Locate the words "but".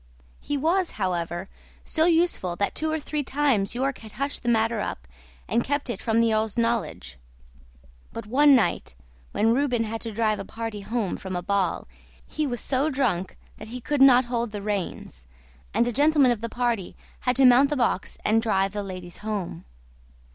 8.11-8.25